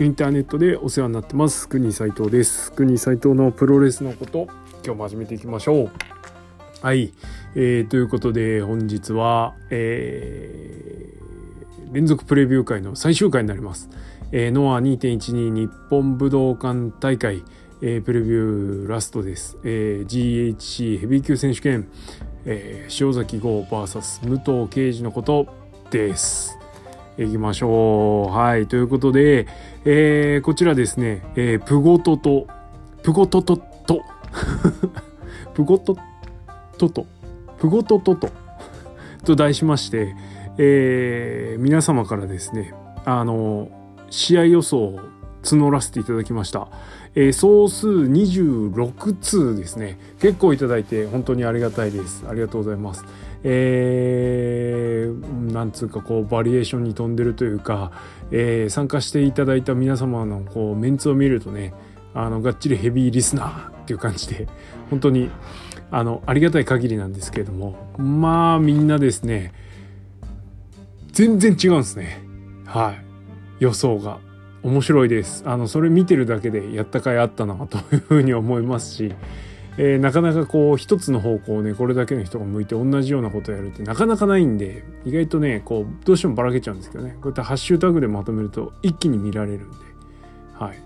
[0.00, 1.68] インターネットでお世話になってます。
[1.68, 2.72] 国斉藤です。
[2.72, 4.48] 国斉藤のプロレスのこと
[4.84, 5.90] 今日も始めていきましょう。
[6.82, 7.12] はい、
[7.54, 13.88] えー、ということで本日は、えー、連続プレビュー会の最終回になります、
[14.32, 17.42] えー、ノア2.12日本武道館大会、
[17.80, 21.88] えー、プレビューラストです、えー、GHC ヘビー級選手権、
[22.44, 25.46] えー、塩崎豪 VS 武藤敬司のこと
[25.90, 26.63] です。
[27.16, 28.36] いきましょう。
[28.36, 28.66] はい。
[28.66, 29.46] ということで、
[29.84, 32.46] えー、こちらですね、えー、プゴトと、
[33.02, 34.02] プゴトトと、
[35.54, 35.96] プゴト
[36.76, 37.06] トと、
[37.58, 38.28] プゴトトと、
[39.24, 40.16] と題しまして、
[40.58, 42.74] えー、皆様からですね、
[43.04, 43.68] あの、
[44.10, 45.00] 試合予想を
[45.44, 46.68] 募らせていただきました。
[47.14, 49.98] えー、総数26通ですね。
[50.20, 52.24] 結構いただいて本当にありがたいです。
[52.28, 53.04] ありがとうございます。
[53.44, 57.92] えー、なんつうかこうバリエーションに富んでるというか、
[58.30, 61.74] えー、参加していただいた皆様のこうメンツを見るとね
[62.14, 64.48] あのがっちりヘビーリスナーっていう感じで
[64.88, 65.30] 本当に
[65.90, 69.52] あのありがたい限りなんですけれどもまあみんなですね
[71.14, 72.20] 全然違うんですね。
[72.66, 73.04] はい。
[73.60, 74.18] 予想が。
[74.64, 75.44] 面白いです。
[75.46, 79.14] あのそれ見てるだけでやったかいあったなというふうに思いますし
[79.76, 87.10] えー、なかなかこう一つの方向をねこれだけの人が向いて同じようなことをやるってなかなかないんで意外とねこうどうしてもばらけちゃうんですけどね。
[87.14, 89.76] こうやってハッシュタグでまとめると一気に見られるんで。
[90.54, 90.78] はい。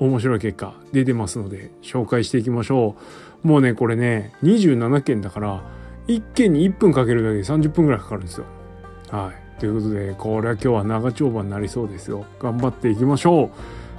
[0.00, 2.96] 面白い結果出てますので紹介していきましょ
[3.44, 3.46] う。
[3.46, 5.62] もうねこれね27件だから
[6.08, 8.46] 1件に1分かけるだけで30分ぐらいかかるんですよ。
[9.10, 9.60] はい。
[9.60, 12.24] ということでこれは今日は長丁場になりそうですよ。
[12.40, 13.50] 頑張っていきましょう。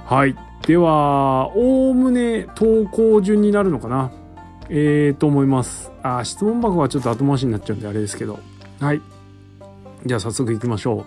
[0.04, 0.36] はい
[0.66, 4.12] では、おおむね投稿順になるのかな？
[4.68, 5.90] えーと思います。
[6.02, 8.38] あ、質問箱はちょっと後回しになっちゃうんであれですけど。
[8.80, 9.00] はい。
[10.06, 11.00] じゃあ早速行きましょ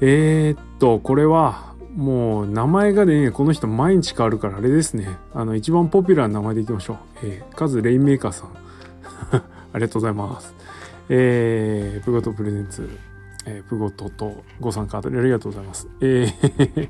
[0.00, 0.04] う。
[0.04, 5.08] えー、っと、これは、もう名前がね、この人毎日変わるからあれですね。
[5.32, 6.96] あの、一番ポピュラーな名前でいきましょう。
[7.22, 8.48] えー、カズレインメーカーさん。
[9.36, 9.42] あ
[9.74, 10.54] りがとうございます。
[11.08, 12.88] えー、プゴトプレゼンツ、
[13.46, 15.88] えー、プゴトとご参加ありがとうございます。
[16.00, 16.88] えー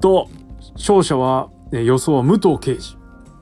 [0.00, 0.28] と、
[0.74, 2.96] 勝者は、予想は武藤敬司。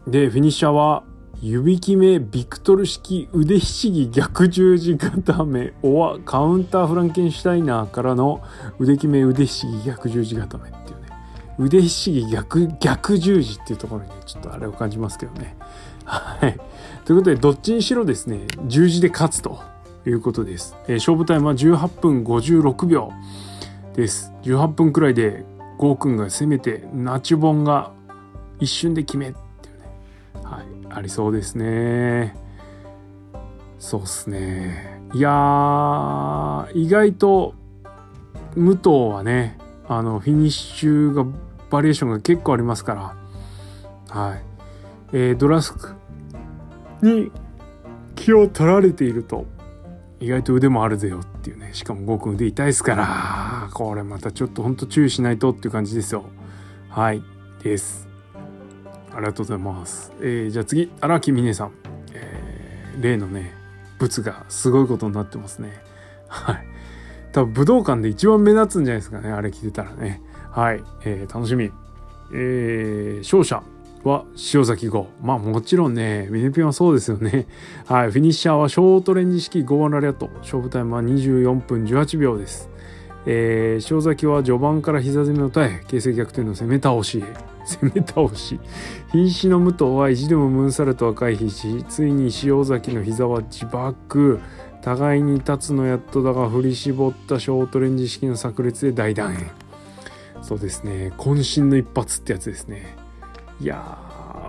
[0.06, 1.04] で、フィニッシャーは、
[1.42, 8.42] 指決めビクトル式腕ひしぎ逆十字固めおわカウンターフランケンシュタイナーからの
[8.78, 11.08] 腕決め腕ひしぎ逆十字固めっていうね
[11.58, 15.56] 腕ひしぎ逆逆十字っていうところに、ちょっとあれを感じますけどね。
[16.04, 16.58] はい。
[17.04, 19.60] ということでどっちにしろですね十字で勝つと
[20.06, 20.74] いうことです。
[20.88, 23.12] えー、勝負タイムは18分56秒
[23.94, 24.32] です。
[24.42, 25.44] 18分くらいで
[25.78, 27.92] ゴーくんが攻めてナチュボンが
[28.60, 29.86] 一瞬で決めっていうね。
[30.42, 32.34] はいありそうですね。
[33.78, 35.00] そうっすね。
[35.12, 37.54] いや意外と
[38.54, 41.24] 武藤はねあのフィニッシュが
[41.70, 42.94] バリエーションが結構ありますか
[44.10, 44.18] ら。
[44.20, 44.42] はい。
[45.12, 45.94] えー、ドラスク
[47.02, 47.30] に
[48.14, 49.46] 気を取られていると。
[50.18, 51.70] 意外と腕もあるぜよっていうね。
[51.72, 53.68] しかもゴーくん腕痛いですから。
[53.72, 56.24] これまたちょっとほんと注意しないとっていう感じですよ。
[56.88, 57.22] はい。
[57.62, 58.08] です。
[59.14, 60.90] ありがとうございます、えー、じゃあ次。
[61.00, 61.72] 荒木美音さん、
[62.12, 63.54] えー、例のね
[63.98, 65.72] 物がすごいことになってますね。
[66.28, 66.66] はい。
[67.32, 69.30] 多分武道館で一番目立つんじゃないですかね。
[69.30, 70.22] あれ着てたらね。
[70.50, 71.70] はい、えー、楽しみ。
[72.32, 73.62] えー、勝者。
[74.06, 74.24] は
[74.54, 75.08] 塩崎号。
[75.20, 77.46] まあもちろんね、ミネピンはそうですよね。
[77.86, 78.10] はい。
[78.10, 80.30] フィニッシャーはショートレンジ式ゴーラリアット。
[80.38, 82.70] 勝負タイムは24分18秒です。
[83.26, 87.22] えー、塩崎は序盤から膝攻めを耐え、形勢逆転の攻め倒し。
[87.66, 88.60] 攻め倒し。
[89.12, 94.38] 瀕死の武藤は意地でもムーンサルトは回避し、ついに塩崎の膝は自爆。
[94.82, 99.50] 互いに立つのやっとだが振り絞ったショートレンジ式の炸裂で大団円。
[100.42, 101.12] そうですね。
[101.18, 103.05] 渾身の一発ってやつですね。
[103.60, 103.98] いや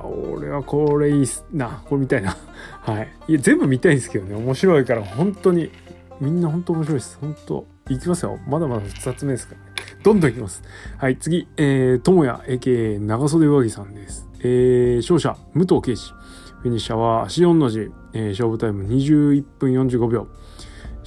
[0.03, 1.81] ー、俺はこれいいっすな。
[1.85, 2.35] これ見たいな。
[2.81, 3.09] はい。
[3.27, 4.35] いや、全部見たいんですけどね。
[4.35, 5.71] 面白いから、本当に。
[6.19, 7.17] みんな本当面白いです。
[7.21, 8.39] 本当いきますよ。
[8.47, 9.67] まだまだ2つ目ですからね。
[10.03, 10.63] どんどんいきます。
[10.97, 11.47] はい、次。
[11.57, 14.27] えー、ともや、AK 長袖上着さんです。
[14.39, 16.13] えー、勝者、武藤敬司。
[16.61, 17.91] フィニッシャーは足4の字。
[18.13, 20.27] えー、勝負タイム21分45秒。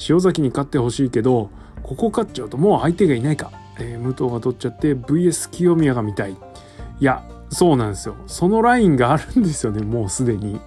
[0.08, 1.50] 塩崎に勝ってほしいけど、
[1.82, 3.50] ここ勝っちゃうともう相手がいないか。
[3.79, 6.32] えー、武藤が取っちゃって VS 清宮が見たい。
[6.32, 8.17] いや、そうなんですよ。
[8.26, 10.61] そのラインがあるんですよねもうすでに。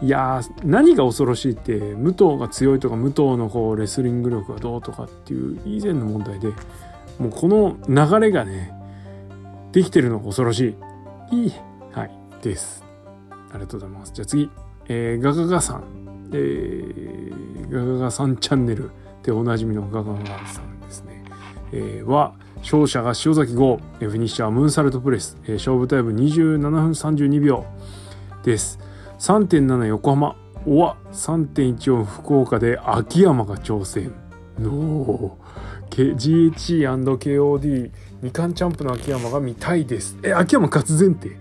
[0.00, 6.52] いや何が恐ろしいって武藤が強いとか武藤のこうレスリング力がどうとかっていう以前の問題で
[7.18, 8.72] もうこの流れがね
[9.72, 10.76] できてるのが恐ろし
[11.30, 11.36] い。
[11.44, 11.52] いい
[11.92, 12.10] はい
[12.42, 12.84] です。
[13.50, 14.12] ありがとうございます。
[14.12, 14.50] じゃあ次、
[14.86, 15.98] えー、ガガガさん。
[16.30, 18.90] えー、ガガガさんチャンネル
[19.22, 21.24] でおなじみのガガガさんですね、
[21.72, 27.64] えー、は勝者が塩崎豪フィニッシャームーンサルトプレスえ勝負タイム27分32秒
[28.42, 28.78] です。
[29.18, 34.12] 3.7横浜おわ3.14福岡で秋山が挑戦。
[34.60, 35.38] の
[35.90, 37.90] GHE&KOD
[38.22, 40.16] 二冠チャンプの秋山が見たいです。
[40.22, 41.36] え秋山勝つ前提？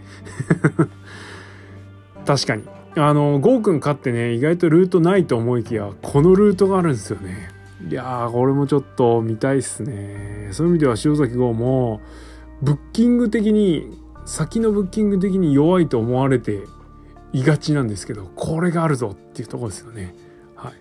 [2.25, 2.63] 確かに。
[2.95, 7.49] あのゴーくん勝ってね意外とルートないと思いきやこのルートがあるんですよね。
[7.85, 10.49] いやーこれもちょっと見たいっすね。
[10.51, 12.01] そういう意味では塩崎豪も
[12.61, 13.95] ブッキング的に
[14.25, 16.63] 先のブッキング的に弱いと思われて
[17.33, 20.15] いがちなんですけどこれがあるぞっていうところですよね。
[20.55, 20.73] はい。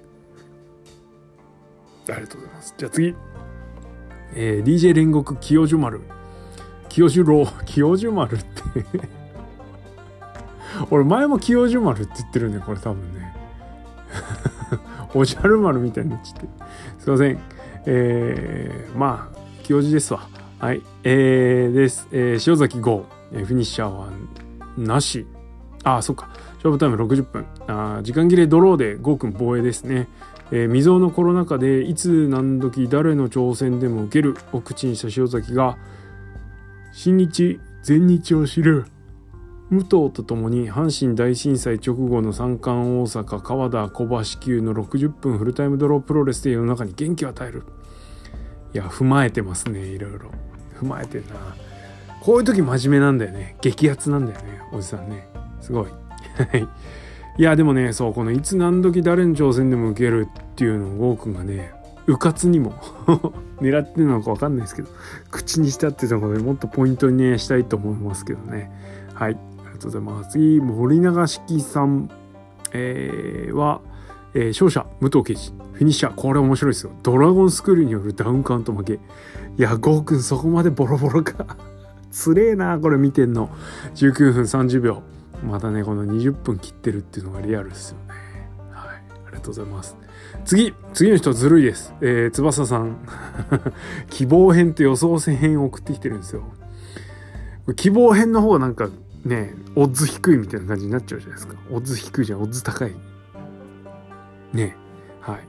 [2.13, 2.75] ありがとうございます。
[2.79, 3.15] じゃあ次。
[4.35, 6.01] えー、DJ 煉獄清寿丸。
[6.89, 7.47] 清寿郎。
[7.67, 8.47] 清寿丸って。
[10.91, 13.35] 俺前も清寿丸って言ってるねこれ多分ね。
[15.17, 16.49] おじゃる丸みたいになっちゃって。
[16.99, 17.39] すいません。
[17.87, 20.29] えー、まあ清寿ですわ。
[20.59, 20.83] はい。
[21.05, 24.11] えー、です、えー、塩崎豪、えー、フィニッシャーは
[24.77, 25.27] なし。
[25.85, 26.29] あそっか。
[26.57, 27.47] 勝負タイム60分。
[27.67, 30.09] あ時間切れドローで豪君防衛ですね。
[30.51, 35.79] えー、未曾有のコロナ禍でいつ何時誰の挑戦でも受けるを口にした塩崎が
[36.93, 38.85] 新日全日を知る。
[39.71, 47.65] 武藤とともに阪神大震災直後の三冠大阪川田小橋級の60分フルタイムドロープロレスで世の中に元気を与える。
[48.75, 50.31] いや踏まえてますねいろいろ。
[50.81, 51.35] 踏まえてんな。
[52.21, 53.57] こういう時真面目なんだよね。
[53.61, 55.27] 激アツなんだよねおじさんね。
[55.61, 55.87] すごい。
[57.39, 61.73] いやでもねそうこのいつ何時誰の挑戦でも受けるっていうのをゴーくがね
[62.07, 62.73] うかつにも
[63.61, 64.89] 狙ってるのか分かんないですけど
[65.31, 68.71] 口にしたっていうところでもっとポイントにねしたいと思いますけどね。
[69.13, 69.56] はい。
[69.77, 70.31] りがとうございます。
[70.31, 72.11] 次森永式さん、
[72.73, 73.81] えー、は、
[74.35, 76.15] えー、勝者武藤刑事フィニッシャー。
[76.15, 76.93] これ面白いですよ。
[77.03, 78.95] ドラゴンスクールによるダウンカウント負け。
[78.95, 78.99] い
[79.59, 81.57] やゴーくんそこまでボロボロか。
[82.11, 83.51] つれえなこれ見てんの。
[83.95, 85.03] 19分30秒。
[85.47, 88.15] またねこの20分切ってるっていうのがリアルですよね。
[88.73, 88.97] はい。
[89.27, 89.97] ありがとうございます。
[90.45, 92.97] 次次の人ずるいです、えー、翼さん。
[94.09, 96.43] 希望編と予想戦編を送ってきてるんですよ。
[97.75, 98.89] 希望編の方がなんか
[99.27, 101.57] ねオッズ低いみたいな感じになっちゃうじゃないですか。
[101.71, 102.41] オッズ低いじゃん。
[102.41, 102.95] オッズ高い。
[104.53, 104.77] ね
[105.21, 105.41] はい、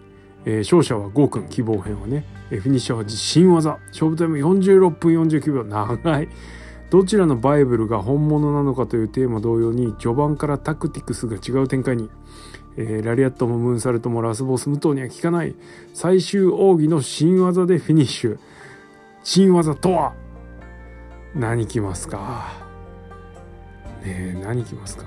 [0.45, 3.77] えー、勝者はゴーくん希望編はね、えフィニッシャーは新技。
[3.87, 5.63] 勝負タイム46分49秒。
[5.63, 6.29] 長い。
[6.89, 12.09] どちらのバイブルが本物なのかというテーマ同様に序盤からタクティクスが違う展開に、
[12.77, 15.55] えー、ラリアットもムーンサルトもラスボス無糖には効かない。
[15.93, 18.39] 最終奥義の新技でフィニッシュ。
[19.23, 20.13] 新技とは？
[21.35, 22.66] 何きますか？
[24.07, 25.05] ねえ何きますか？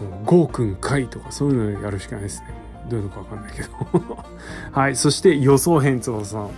[0.00, 2.54] もうゴーくんかいとかそういうのやるしかないですね。
[2.88, 3.68] どういうのかわかんないけど。
[4.72, 6.50] はいそして予想編翼さん。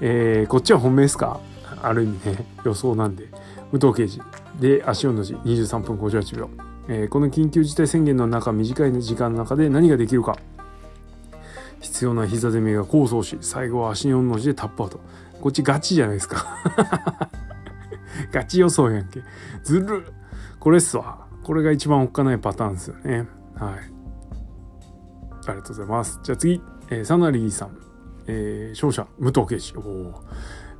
[0.00, 1.40] えー、こっちは本命ですか？
[1.82, 3.28] ある意味ね予想なんで。
[3.72, 4.20] 武藤刑事
[4.60, 5.34] で足音の字。
[5.34, 6.50] 23分58秒、
[6.88, 10.36] えー、この緊急事態宣言の中短い時間の中で何ができるか。
[11.80, 15.00] 必要な膝攻めが構想し最後は足4の字でタップアウト。
[15.40, 16.46] こっちガチじゃないですか。
[18.32, 19.22] ガチ予想やんけ。
[19.62, 20.12] ずる
[20.58, 21.26] これっすわ。
[21.42, 23.28] これが一番おっかないパターンですよね。
[23.54, 23.74] はい。
[25.46, 26.20] ありがとうございます。
[26.22, 27.76] じゃあ次、えー、サナリーさん、
[28.26, 29.74] えー、勝者武藤圭司。
[29.76, 30.24] おお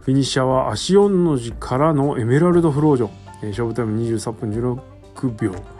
[0.00, 3.10] フィニッシャーは足4の字からのエメラルドフロージョン、
[3.42, 5.73] えー、勝負タイム23分16秒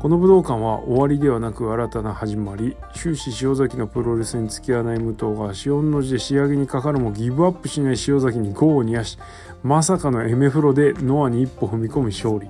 [0.00, 2.76] この武道館は終わりではなく新たな始まり。
[2.94, 9.18] 終始塩崎のプロレスに付き合わない武藤が足4の字で仕上げにかかるもギブアップしない塩崎に5を煮やし
[9.62, 12.46] まさかのエメフロでノアに一歩踏み込み勝利。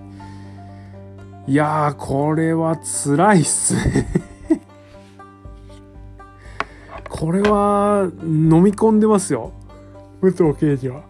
[1.46, 4.06] いやーこれは辛いっすね。
[7.08, 9.52] これは飲み込んでますよ。
[10.20, 11.02] 武藤刑事は。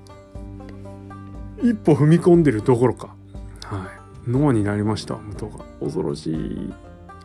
[1.63, 3.15] 一歩踏み込んでるどころか。
[3.65, 3.89] は
[4.27, 4.31] い。
[4.31, 5.66] ノアになりました武藤が。
[5.81, 6.75] 恐ろしい。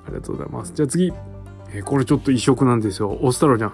[0.05, 0.74] ありがとうございます。
[0.74, 1.13] じゃあ次、
[1.74, 3.17] えー、これちょっと異色なんですよ。
[3.22, 3.72] オスタロじゃん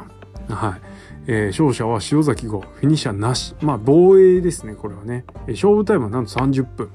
[0.50, 0.82] はい。
[1.30, 3.56] えー、勝者は塩崎号フィニッシャーなし。
[3.62, 6.90] まあ防衛ですねこれはね、えー、勝負タイムはなんと30分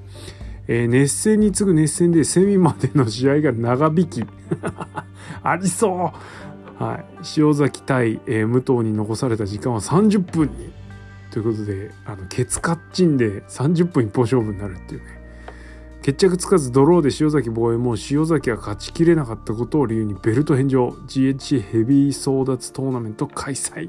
[0.68, 4.24] えー、熱戦に次ぐ熱戦でセミまでの試合が長引き。
[5.42, 6.12] ありそ
[6.78, 6.82] う。
[6.82, 7.04] はい。
[7.36, 10.72] 塩崎対、えー、武藤に残された時間は30分に。
[11.30, 15.21] ということであのケツカッチンで30分一本勝負になるっていうね。
[16.02, 20.88] 決着つかずドローで塩崎防衛も塩崎が勝ちきれなかったことを理由にベルト返上。
[21.06, 23.88] GH ヘビー争奪トーナメント開催。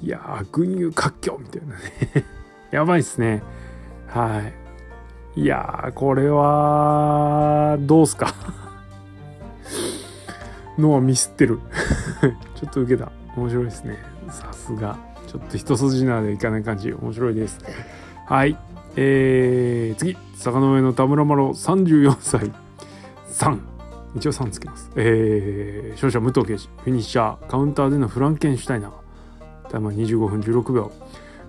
[0.00, 1.82] いやー群雄割拠みたいなね。
[2.70, 3.42] やばいっすね。
[4.06, 4.42] は
[5.36, 5.40] い。
[5.40, 8.34] いやーこれはどうすか？
[10.78, 11.58] のはミスってる。
[12.54, 13.10] ちょっと受けた。
[13.36, 13.98] 面白いですね。
[14.30, 14.96] さすが。
[15.26, 16.92] ちょっと一筋縄でいかない感じ。
[16.92, 17.58] 面白いです。
[18.26, 18.56] はい。
[18.96, 20.16] えー、次。
[20.34, 22.52] 坂の上の田村麻呂34歳。
[23.28, 23.58] 3
[24.14, 24.90] 一応3つけます。
[24.96, 27.46] えー、勝者武藤刑事フィニッシャー。
[27.46, 29.70] カウンターでのフランケンシュタイナー。
[29.70, 30.92] タイムは25分16秒。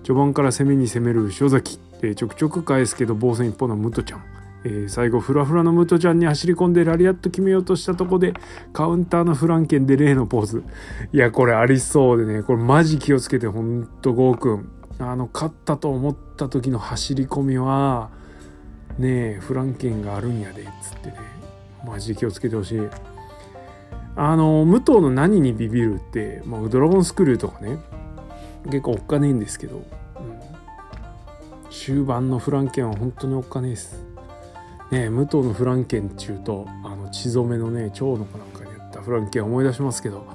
[0.04, 1.80] 序盤から攻めに攻める塩崎、
[2.16, 4.24] ちょくちょく返すけど防戦一方の武藤ちゃん。
[4.66, 8.34] えー、最後フラフラのムトちゃんに走り込んでラリアット決めようとしたとこで
[8.72, 10.64] カウンターのフランケンで例のポーズ。
[11.12, 12.44] いやこれありそうでね。
[12.44, 14.70] これマジ気をつけてほんとゴーくん。
[15.12, 18.10] あの勝ったと思った時の走り込みは
[18.98, 21.18] ねえフランケンがあるんやでっつってね。
[21.86, 22.82] マジで気をつけてほしい。
[24.16, 27.78] あの武藤の何にビビるって、まあ、ドラゴンスクリューとかね
[28.66, 29.84] 結構おっかねえんですけど、うん、
[31.72, 34.06] 終盤のフランケンは本当におっかねえです。
[34.92, 40.28] ね武藤のフランケンっちゅうとあの血染めのね蝶の子なんかにやったフランケン思い出しますけど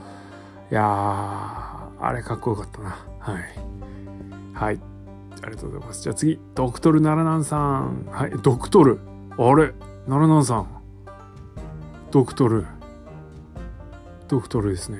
[0.71, 2.99] いやあれかっこよかったな。
[3.21, 3.43] はい。
[4.59, 4.81] はい。
[5.41, 6.03] ありがとうございます。
[6.03, 8.07] じゃあ次ドクトルナラナンさん。
[8.11, 8.99] はいドクトル。
[9.38, 9.73] あれ
[10.09, 10.69] ナラナンさん。
[12.11, 12.67] ドクトル。
[14.27, 14.99] ドクトルですね。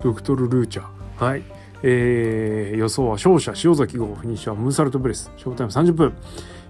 [0.00, 0.84] ドクトルルーチャ。
[1.18, 1.42] ーはい。
[1.82, 5.32] えー、予想は勝者潮崎豪フィニッシャームーンサルトプレス。
[5.36, 6.14] ショータイム30分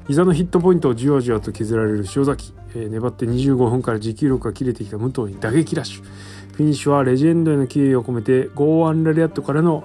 [0.09, 6.03] 膝のヒットポイントをじわじわと削られる潮崎、えー、粘って25分から持久力が切れてきた武藤に打撃ラッシュ。
[6.03, 9.85] フィニッシュはレジェンドへの敬意を込めて剛腕ラリアットからの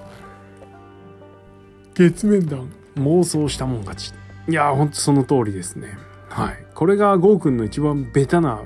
[1.98, 4.12] 月面弾妄想したもん勝ち。
[4.48, 5.98] いやーほんとその通りですね。
[6.28, 6.66] はい。
[6.74, 8.62] これが豪くんの一番ベタな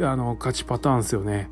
[0.00, 1.48] あの勝ちパターンですよね。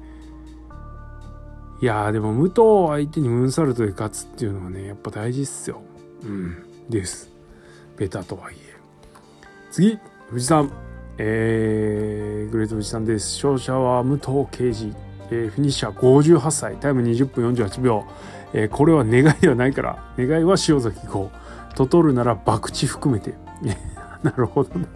[1.81, 5.83] いやーでも武藤相手にムーンサルトで勝つっていうのはねやっぱ大事っすよ。
[6.25, 6.57] うん。
[6.91, 7.31] です。
[7.97, 8.76] ベタとはいえ。
[9.71, 10.00] 次
[10.31, 10.73] 藤さん。
[11.19, 13.47] えー、グレート藤さんです。
[13.47, 14.93] 勝者は武藤敬司、
[15.31, 16.76] えー、フィニッシャー58歳。
[16.76, 18.05] タイム20分48秒、
[18.54, 21.30] えー、これは願いではないから願いは塩崎号
[21.75, 23.35] と取るなら博打含めて。
[24.23, 24.87] なるほどね。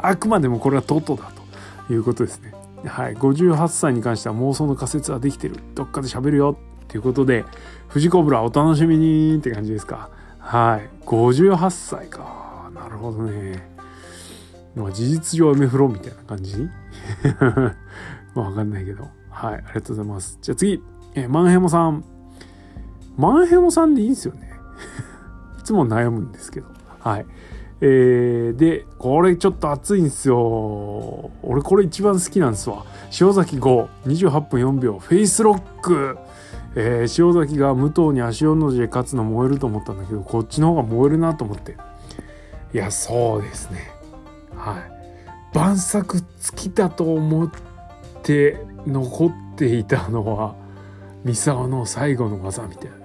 [0.00, 1.44] あくまでもこれはトトだと。
[1.90, 2.52] いうことですね。
[2.86, 3.16] はい。
[3.16, 5.56] 58歳に関しては妄想の仮説はできてる。
[5.74, 6.56] どっかで喋るよ。
[6.84, 7.44] っていうことで
[7.88, 10.10] 藤子ブラお楽しみにって感じですか。
[10.38, 10.88] はい。
[11.06, 12.70] 58歳か。
[12.74, 13.74] なるほどね。
[14.74, 16.68] まあ事実上 M フロみたいな感じ？
[18.34, 19.08] ま あわかんないけど。
[19.30, 20.38] はい、ありがとうございます。
[20.40, 20.82] じゃあ次、
[21.14, 22.04] えマンヘモさん。
[23.16, 24.52] マンヘモさんでいいんですよね。
[25.60, 26.66] いつも悩むんですけど。
[27.00, 27.26] はい。
[27.80, 31.30] えー、で、これちょっと熱いんですよ。
[31.42, 32.84] 俺これ一番好きなんですわ。
[33.20, 36.16] 塩崎5、28分4秒、フェイスロック。
[36.76, 41.76] えー、塩崎が武藤に足音の字で勝つの燃えると思ったんだけど、こっちの方が燃えるなと思って。
[42.74, 43.88] いやそうですね
[44.56, 47.50] はい晩作尽きたと思っ
[48.24, 50.56] て残っていたのは
[51.22, 52.96] 三沢の最後の技みたいな、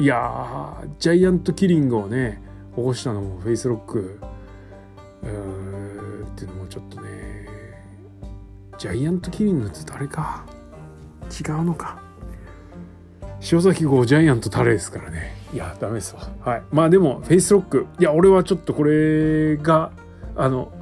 [0.00, 2.42] いやジャイアントキリングをね
[2.74, 4.18] 起こしたのもフェイスロック。
[5.22, 7.48] うーっていうのもちょっとね
[8.76, 10.44] ジャイアントキリングって誰か？
[11.30, 12.02] 違うのか？
[13.52, 15.36] 塩崎号ジャイアントタレですからね。
[15.52, 16.28] いやダメですわ。
[16.40, 16.62] はい。
[16.72, 17.86] まあでもフェイスロック。
[18.00, 19.92] いや俺はちょっとこれが
[20.34, 20.72] あの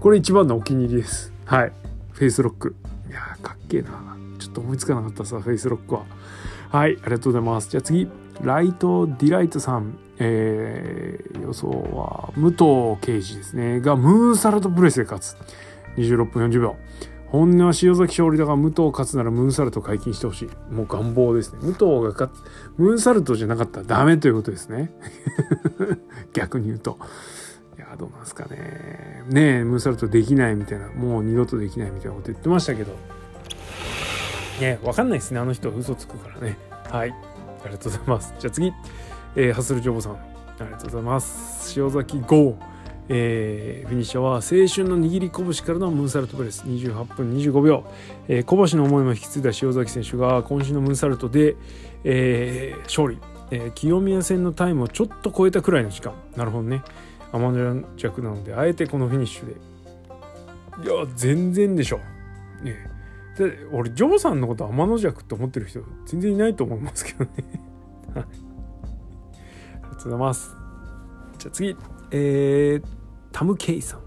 [0.00, 1.30] これ一番のお気に入りです。
[1.44, 1.72] はい。
[2.12, 2.74] フェイスロック。
[3.10, 4.16] いやかっけえな。
[4.38, 6.04] ちょっと思いつかなかったさフェイスロックは。
[6.70, 6.96] はい。
[7.02, 7.68] ありがとうございます。
[7.68, 8.08] じゃあ次。
[8.42, 15.36] ライトディライトさんえー、予想は武藤敬司ですねがムーンサルトプレスで勝つ
[15.98, 16.76] 26分40秒
[17.28, 20.72] 本音は潮崎勝利だが武藤勝つならムーンサルト解禁してほしい。
[20.72, 21.58] もう願望ですね。
[21.60, 22.40] 武藤が勝つ、
[22.78, 24.92] ムーンサルトじゃなかったらダメということですね。
[26.32, 26.98] 逆に言うと。
[27.76, 29.24] いや、どうなんですかね。
[29.28, 32.92] ねえ、ムーンサルトできないみたいな、もう二度とできないみたいなこと言ってましたけど。
[34.60, 35.40] ねわかんないですね。
[35.40, 36.56] あの人嘘つくからね。
[36.90, 37.14] はい。
[37.66, 38.34] ありがとうございます。
[38.38, 38.72] じゃあ次。
[39.34, 40.12] えー、ハッスルジョボさん。
[40.12, 40.18] あ
[40.60, 41.78] りがとうございます。
[41.78, 42.56] 塩崎 GO。
[43.08, 47.84] えー、フィニッシャーは青春の握り拳からのムーンサルトプレス28分25秒、
[48.26, 51.54] えー、小橋の思いも引き継いだ塩崎選手が今週のムーンサルトで、
[52.02, 53.20] えー、勝利、
[53.52, 56.82] えー、清宮戦のタイムをちょっと超えたくらいの時間なるほどね
[57.30, 59.52] アマノジャクなのであえてこのフィニッシュで
[60.82, 62.00] いや全然でしょ
[62.62, 62.95] ね
[63.36, 67.30] で俺ジョーさんのこと天の弱って思ってる人全然いないと思いますけどね。
[68.14, 68.28] ありがと
[69.90, 70.56] うございます。
[71.38, 71.76] じゃあ次。
[72.12, 72.84] えー、
[73.32, 74.00] タム・ケイさん。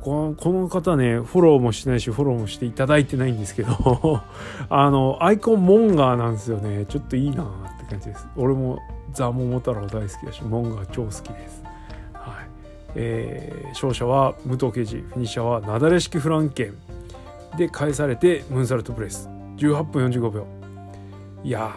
[0.00, 4.22] このこの方ねフォローもしてないしフォローもしていただいてないんですけど
[4.70, 6.86] あのアイコンモンガーなんですよね。
[6.86, 7.46] ちょっといいなっ
[7.78, 8.26] て感じです。
[8.36, 8.78] 俺も
[9.12, 11.62] ザ・モモ太郎大好きだしモンガー超好きです。
[12.14, 12.46] はい。
[12.94, 16.74] えー、勝者は武藤刑事フィニッシャーはなだれ式フランケン。
[17.56, 19.28] で返されてムーンサルトプレス。
[19.56, 20.46] 18分45秒。
[21.42, 21.70] いや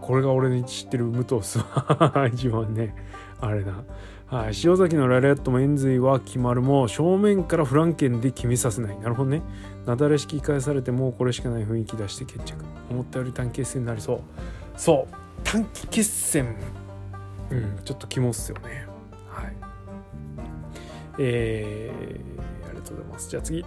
[0.00, 2.94] これが俺の知ってる武藤っすわ一番ね
[3.40, 3.84] あれな
[4.26, 8.98] はい、塩崎のラリアットも円髄は決まるも正面からフランケンで決めさせない。
[9.00, 9.42] なるほどね。
[9.86, 12.64] なだれ式返されてもうこれしかない雰囲気出して決着。
[12.88, 14.20] 思ったより短期決戦になりそう。
[14.76, 15.14] そう。
[15.42, 16.54] 短期決戦。
[17.50, 17.80] うん。
[17.84, 18.86] ちょっと肝っすよね。
[19.28, 19.56] はい。
[21.18, 23.30] えー、ありがとうございます。
[23.30, 23.64] じゃあ次。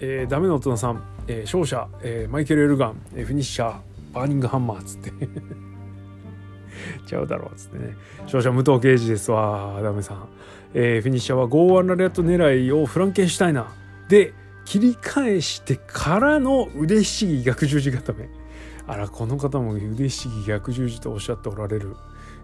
[0.00, 5.12] えー、ダメの大人さん、えー、勝者、えー、マイケル・エルガン、えー、フィニッシャーバーニングハンマーっつって。
[7.06, 7.94] ちゃうだろうっつってね。
[8.22, 9.30] 勝者武藤敬司です。
[9.30, 10.28] わダメさん、
[10.74, 14.10] えー、フィニッシャーは剛腕ラリアット狙いをフランケンシュタイナー。
[14.10, 14.32] で
[14.64, 18.28] 切り返してからの腕ひしぎ逆十字固め。
[18.86, 21.94] あらこの方も腕ひしぎ逆十字とおっしゃっておられる。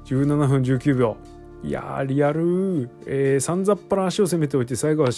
[0.04, 1.16] 17分19秒。
[1.66, 5.10] いやリアル、えー、さんざっぱら足を攻めておいて最後は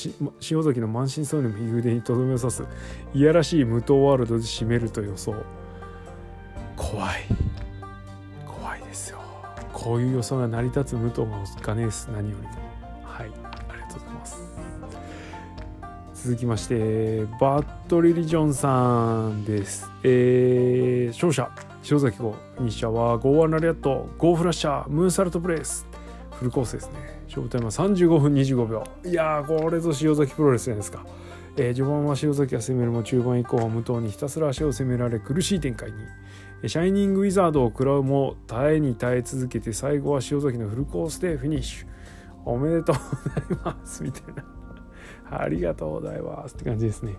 [0.51, 2.65] 塩崎の満身創痍の右腕にとどめを刺す
[3.13, 5.35] いやらしい無糖ワールドで締めると予想。
[6.75, 7.17] 怖い。
[8.47, 9.19] 怖いですよ。
[9.75, 12.09] こういう予想が成り立つ武藤がお金です。
[12.15, 12.49] 何よりも。
[13.05, 13.27] はい。
[13.27, 14.39] ありがとうございます。
[16.15, 19.91] 続きましてバッドリリジョンさんです。
[20.03, 21.51] えー、勝者。
[21.91, 24.89] 塩崎号フィニッシャーはゴーワンラリアットゴーフラッシャー。
[24.89, 25.88] ムーンサルトプレイス。
[26.39, 27.21] フルコースですね。
[27.27, 28.85] 勝負タイムは35分25秒。
[29.05, 31.05] いやーこれぞ塩崎プロレスじゃないですか。
[31.57, 35.97] えー、序盤は塩崎が攻めるも中盤以降は無糖にひたすら足を攻められ苦しい展開に。
[36.69, 41.87] シャイニングウィザードを食らうも耐えに耐え続けて最後は塩崎のフルコースでフィニッシュ。
[42.45, 42.97] おめでとう
[43.49, 44.45] ございますみたいな。
[45.43, 47.17] ありがとうございますって感じですね。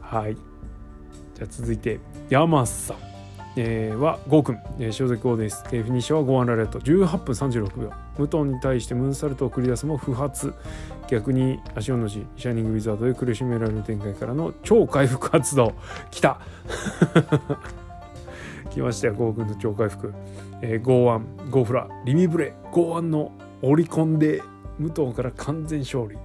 [0.00, 0.36] はい。
[1.34, 1.98] じゃあ続いて
[2.30, 3.15] 山さん。
[3.58, 6.78] えー、は豪くん、えー、潮崎ーです、えー、フィニッシャーは豪腕ラリアット。
[6.78, 7.90] 18分36秒。
[8.18, 10.52] 武藤に対してムーンサルトを繰り出すも不発。
[11.08, 15.72] 逆に足4の字シャイニングウィザードで苦しめられる展開からの超回復発動。
[16.10, 16.38] きた。
[18.70, 20.12] 来ましたよ豪くんの超回復、
[20.60, 24.42] えー、ゴーワンゴーフラリミブレゴーワンの折り込んで
[24.78, 26.18] 武藤から完全勝利。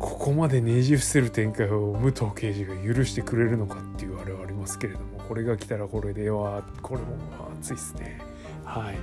[0.00, 5.15] ここまでねじ伏せる展開を武藤刑事が許してくれるのかっていうあれはありますけれども。
[5.28, 7.16] これが来たらこれではこれも
[7.60, 8.20] 熱いですね。
[8.64, 8.94] はい。
[8.94, 8.98] あ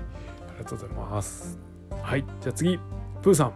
[0.58, 1.60] りがとうございます。
[2.02, 2.26] はい。
[2.42, 2.80] じゃあ次。
[3.22, 3.54] プーさん、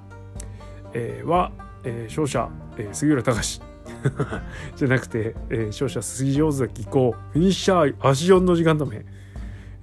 [0.93, 1.51] えー、は、
[1.83, 3.61] えー、勝者、えー、杉浦隆。
[4.75, 7.33] じゃなくて、えー、勝者杉尾崎こう。
[7.33, 9.05] フィニッシャー足4の時間止め、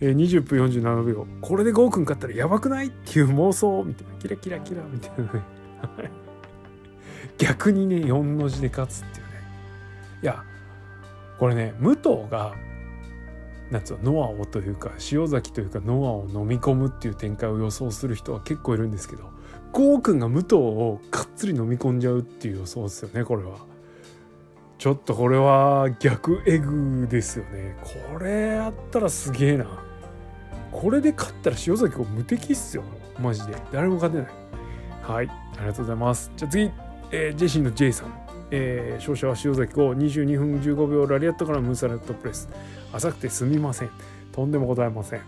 [0.00, 1.26] えー、20分47秒。
[1.40, 4.14] これでゴーくん勝ったらやばくないっていう妄想みたいな。
[4.18, 5.42] キラキラキラみたいなね。
[7.36, 9.32] 逆にね4の字で勝つっていうね。
[10.22, 10.42] いや
[11.38, 12.54] これね武藤が
[13.74, 19.24] なんつうノアをというか塩崎というかノアを飲み込むっていう展開を予想する人は結構いるんですけど
[19.72, 23.56] ゴーくんが武藤をがっつり飲み込んじゃうっていう予想ですよねこれは。
[24.78, 27.76] ちょっとこれは逆エグですよね。
[28.10, 29.66] これやったらすげえな。
[30.70, 32.84] これで勝ったら塩崎を無敵っすよ。
[33.18, 33.56] マジで。
[33.72, 34.28] 誰も勝てない。
[35.02, 35.28] はい。
[35.28, 36.30] ありがとうございます。
[36.36, 36.70] じゃあ次、
[37.10, 38.23] えー、ジェシーの J さん。
[38.54, 42.48] えー、勝者は塩崎を22分15秒ラリアットからムーサレットプレス。
[42.92, 43.90] 浅くてすみません。
[44.32, 45.20] とんでもございません。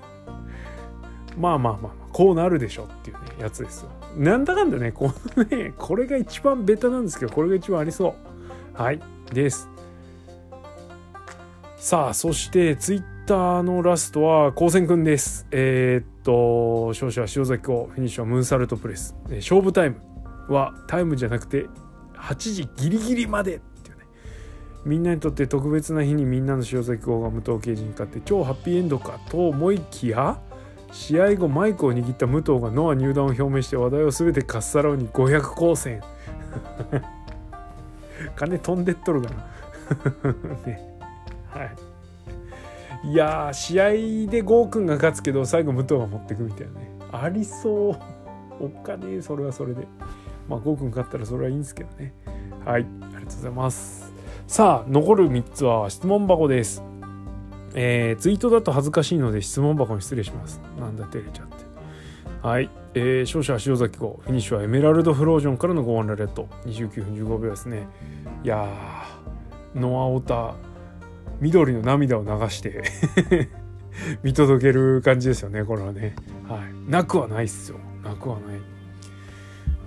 [1.38, 3.90] まあまあまあ、まあ、こうなるでしょっていうねやつですよ。
[4.16, 8.14] なんだかんだねこのねこれが一番ベタなんですけどこれが一番ありそう。
[8.74, 9.00] はい
[9.32, 9.68] です。
[11.76, 15.46] さあそしてツイッターのラストは高専くんです。
[15.50, 19.14] えー、っと勝者は塩崎をフィニッシュはムーンサルトプレス。
[19.36, 19.96] 勝負タイム
[20.48, 21.66] はタイムじゃなくて
[22.18, 24.04] 8時ギリギリまでっていうね。
[24.84, 30.40] みんなにとって特別な日にみんなの塩崎号が武藤刑事に勝って超ハッピーエンドかと思いきや
[30.92, 36.02] 試合後マイクを握った武藤がノア入団を表明して話題を全てかっさらうに500光線。
[38.34, 39.36] 金飛んでっとるかな。
[40.66, 40.80] ね。
[41.50, 41.76] はい。
[43.04, 43.90] いや試合
[44.28, 46.90] でゴーくんが勝つけど最後武藤が持ってくみたいなね。
[47.12, 47.96] ありそう。
[48.60, 49.86] おっかねそれはそれで。
[50.48, 52.14] まあ、5分勝ったらそれはいいんですけどね。
[52.64, 54.12] はい、ありがとうございます。
[54.46, 56.82] さあ、残る3つは質問箱です。
[57.74, 60.60] えー、ツイートだと恥ずかしいので質問箱に失礼します。
[60.78, 61.54] なんだ、照れちゃって。
[62.42, 62.70] はい。
[62.94, 64.20] えー、勝者は塩崎号。
[64.22, 66.48] フィニッシュはエメラルドフロージョンからのゴーンラレット。
[66.66, 67.86] 29分15秒ですね。
[68.42, 70.54] いやー、ノアオタ、
[71.40, 72.82] 緑の涙を流して
[74.22, 76.14] 見届ける感じですよね、これはね。
[76.48, 76.90] はい。
[76.90, 77.78] なくはないっすよ。
[78.02, 78.77] なくはない。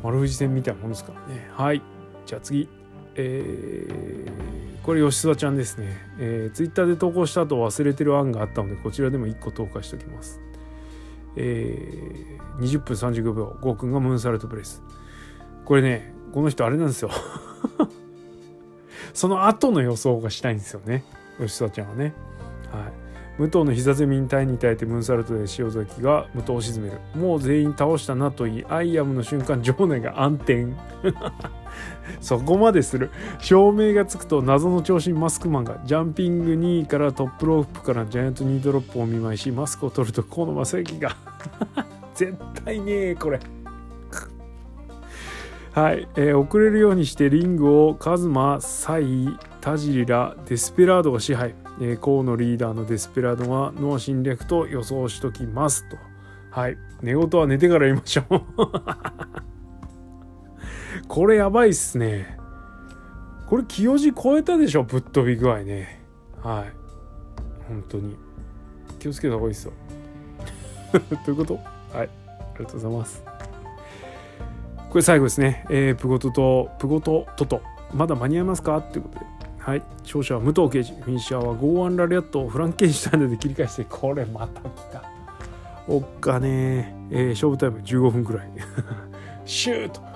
[0.04, 1.50] 丸藤戦みたいなもんですからね。
[1.54, 1.82] はい。
[2.26, 2.68] じゃあ次。
[3.16, 10.40] えー、これ吉沢ちゃんですね、えー、ツイッターで投稿した後忘れてる案があったのでこちらでも1個投下しておきます。
[11.36, 14.82] えー、20分35秒ゴーくんがムーンサルトプレス。
[15.66, 17.12] これねこの人あれなんですよ。
[19.14, 21.04] その後の予想がしたいんですよね。
[21.38, 22.14] 吉沢ちゃんはね。
[22.72, 23.01] はい。
[23.42, 27.00] 武藤の膝攻めに耐えに耐えてムーンサルトで潮崎が武藤を沈める。
[27.16, 30.68] もう全員倒したなと言い I am の瞬間場内が暗転。
[32.22, 33.10] そこまでする。
[33.40, 41.16] 照明がつくと謎の長身マスクマンがジャンピング2位からトップロープからジャイアントニードロップを見舞いしマスクを取ると河野正幸が。
[42.14, 43.40] 絶対ねえこれ。
[45.74, 49.30] はい、えー、遅れるようにしてリングをカズマ、サイ、
[49.62, 55.98] タジリラ、デスペラードが支配、えー、河野リーダーのデスペラードは脳侵略と予想しときますと。
[56.52, 56.78] はい。
[57.02, 58.42] 寝言は寝てから言いましょう。
[61.08, 62.38] これやばいっすね。
[63.48, 66.04] これ清字超えたでしょぶっ飛び具合ね。
[66.42, 66.74] はい。
[67.68, 68.18] 本当に。
[69.00, 69.74] 気をつけた方がいいっすよ。
[71.26, 71.56] ということ？
[71.56, 71.66] はい。
[71.96, 72.04] あ
[72.60, 73.24] りがとうございます。
[74.90, 77.62] これ最後ですね、えー、プゴトとプゴトトト
[77.94, 78.78] まだ間に合いますか？
[78.78, 79.26] っていうことで。
[79.62, 79.84] はい。
[80.00, 85.04] 勝者は武藤刑事フィニッシャーはゴーアンラリアットをフランケンシュタインで切り返してこれまた来た。
[85.88, 87.16] おっかねえ。
[87.18, 88.50] ー、勝負タイム15分くらい。
[89.46, 90.02] シュート。
[90.02, 90.08] よ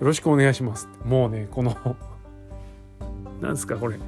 [0.00, 0.88] ろしくお願いします。
[1.04, 1.76] もうねこの
[3.40, 3.98] なんすかこれ。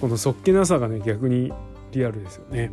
[0.00, 1.50] このそっけなさがね逆に
[1.92, 2.70] リアルですよね。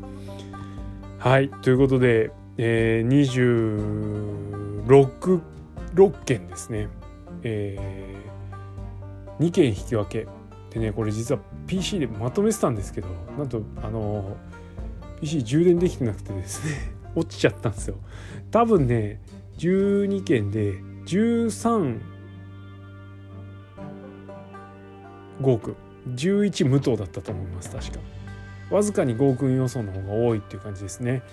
[1.18, 1.50] はい。
[1.50, 5.40] ということで、えー、26
[5.96, 6.88] 6件ですね、
[7.44, 10.28] えー、2件引き分け。
[10.72, 14.38] でねこれ実は PC でまとめてたんですけどなんとあの
[15.20, 17.96] PC 充電できてなくてですね 落ちちゃったんですよ。
[18.52, 19.22] 多分ね
[19.58, 22.00] 12件で13
[25.42, 25.76] ゴーくん
[26.16, 28.00] 11無糖だったと思います確か。
[28.70, 31.24] わずかにゴーくん予想の方が多いっていう感じですね。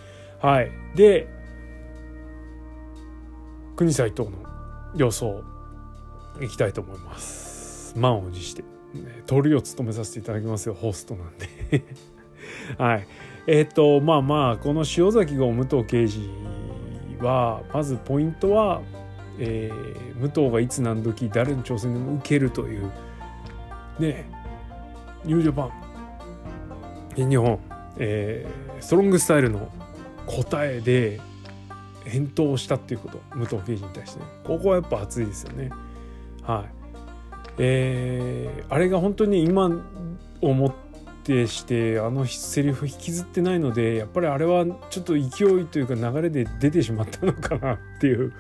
[0.41, 0.71] はい。
[0.95, 1.29] で
[3.77, 4.31] 国斎藤の
[4.95, 5.45] 予想
[6.41, 7.95] いきたいと思います。
[7.99, 8.76] 満を持して。
[9.27, 11.85] 鳥を務めさせていただきますよホストなんで。
[12.79, 13.07] はい。
[13.47, 16.31] えっ、ー、とまあまあこの塩崎号武藤刑事
[17.21, 18.83] はまずポイントは、
[19.39, 22.91] えー、武藤がいつ何時誰の挑戦でも受けるという
[23.99, 24.29] ね
[25.25, 25.71] ニュージャパン。
[27.17, 27.59] 日本、
[27.97, 29.71] えー、ストロングスタイルの
[30.27, 31.19] 答えで
[32.05, 34.27] 返答したっていうこと武藤刑事に対してね。
[34.45, 35.71] ここはやっぱ熱いですよね。
[36.43, 36.76] はい。
[37.59, 39.71] えー、あれが本当に今
[40.41, 40.73] をもっ
[41.25, 48.33] てしてあのセリフ引きずってないのでやっぱりあれはちょっと勢いというか流れで出てしまったのかなっていう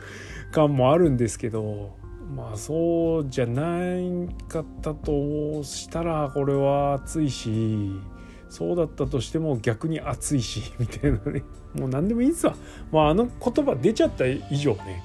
[0.53, 1.97] 感もあるんですけど
[2.35, 8.01] まあそうじゃないかったとしたらこれは熱いし
[8.49, 11.43] そうだったとしても逆に熱いしみたいなね。
[11.75, 12.55] もう何でもいいですわ、
[12.91, 15.03] まあ、あの言葉出ちゃった以上ね。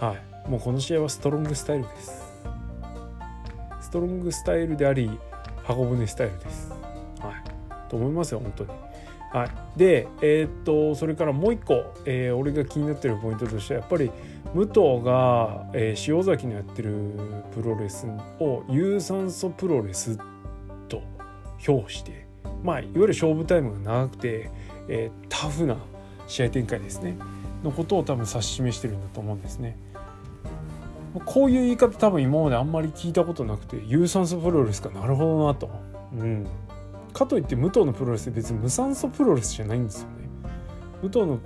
[0.00, 0.14] は
[0.46, 0.50] い。
[0.50, 2.25] もうこの試合はストロングスタイルです。
[3.96, 5.18] トロングスタイルであり
[5.64, 6.70] 箱舟スタイルです。
[7.18, 7.88] はい。
[7.88, 8.70] と思いますよ本当に。
[9.32, 9.78] はい。
[9.78, 14.10] でえー、っとそれからもう一個、えー、俺が気になってるポイントとしてはやっぱり
[14.52, 17.18] 武藤が、えー、塩崎のやってる
[17.54, 18.06] プロレス
[18.38, 20.18] を有酸素プロレス
[20.90, 21.00] と
[21.58, 22.26] 評して
[22.62, 24.50] まあいわゆる勝負タイムが長くて、
[24.88, 25.78] えー、タフな
[26.26, 27.16] 試合展開ですね。
[27.64, 29.78] のことを多分指し示してるんだと思うんですね。
[31.24, 35.70] こういう言い方多分今まであんまり聞いたことなくて有酸素プロレスかなるほどなと。
[36.12, 36.46] うん、
[37.12, 40.28] かといって武藤のプロレスって別に無酸素プロレスじゃないんですよね。
[41.02, 41.38] 武藤の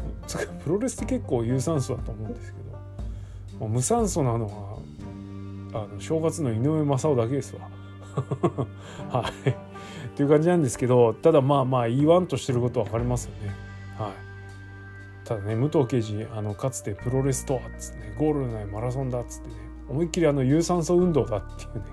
[0.63, 2.59] プロレスって結構有酸素だと思うんですけ
[3.59, 4.47] ど無酸素なの
[5.73, 7.69] はあの正月の井上正雄だけですわ。
[9.23, 9.51] はい。
[9.51, 9.55] っ
[10.17, 13.70] ていう感じなんですけどただまあまあ言わんとしてること分かりますよね。
[15.31, 19.55] ただね武藤刑事あのかつてプロレスとはっつってねゴールのないマラソンだっつってね
[19.89, 21.85] 思いっきりあの有酸素運動だっていうね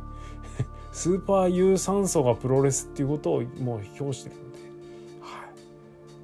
[0.92, 4.58] スーパー有酸素がプロレスっていうことをもう表してるので、
[5.22, 5.50] はい、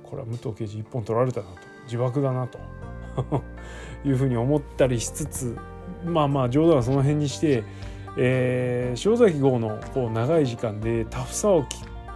[0.02, 2.58] これは武藤刑事一本取られたなと自爆だなと
[4.04, 5.56] いうふうに思ったりしつつ
[6.04, 7.64] まあまあ冗談はその辺にして、
[8.18, 11.64] えー、塩崎号のこう長い時間でタフさを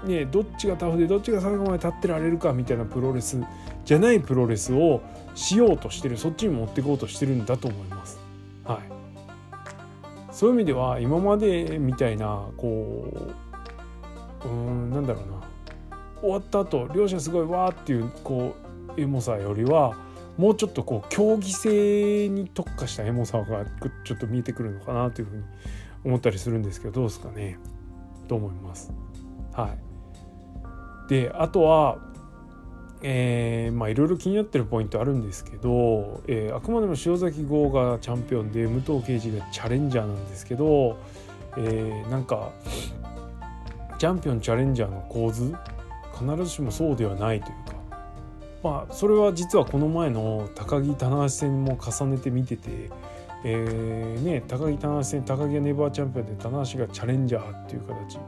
[0.05, 3.41] ね、どっちがタフでどっちが最後まで立ってられるかみたいなプロレス
[3.88, 5.02] じゃないプロレスを
[5.34, 8.19] しようとしてるそっちに持っていこうとしてるんだと思います。
[8.65, 13.34] はい、そういう意味では今までみたいなこ
[14.43, 15.41] ううんなんだろうな
[16.21, 18.56] 終わった後両者すごいわーっていうこ
[18.97, 19.95] うエモさよりは
[20.36, 23.63] もうちょっとこう競技性に特化したエモさが
[24.04, 25.43] ちょっと見えてくるのかなというふうに
[26.04, 27.58] 思ったりするんですけどどうですかね
[28.28, 28.91] と思います。
[29.54, 29.73] は
[31.08, 32.00] い、であとは
[33.01, 40.97] えー、まあいろいろ気になってるポイントあるんですけど、えー、あくまでも塩崎豪がチャンピオンで武藤敬司がチャレンジャーなんですけど、
[41.57, 42.51] えー、なんか
[43.99, 45.55] チャンピオンチャレンジャーの構図
[46.13, 47.77] 必ずしもそうではないというか。
[48.63, 52.89] まあそれは実はこの前の高木棚橋戦も重ねて見てて、
[53.43, 58.19] えーね、高木棚橋戦高木がネバーチャンピオンで棚橋がチャレンジャーっていう形、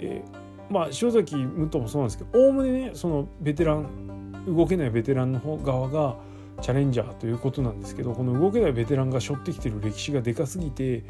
[0.00, 0.39] えー、
[0.70, 6.16] まあ塩崎武藤もそうなんですけどおおむねねそのベテラン動けないベテランの方側が
[6.62, 11.04] チャレンジャーということなんですけどこの動けないベテランが背負ってきてる歴史がでかすぎて、